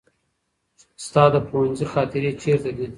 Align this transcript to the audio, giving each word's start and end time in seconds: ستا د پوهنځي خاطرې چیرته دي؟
ستا 1.05 1.23
د 1.33 1.35
پوهنځي 1.47 1.85
خاطرې 1.93 2.31
چیرته 2.41 2.69
دي؟ 2.77 2.87